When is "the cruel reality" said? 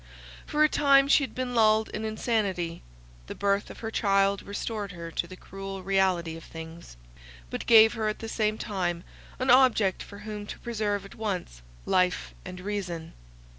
5.27-6.35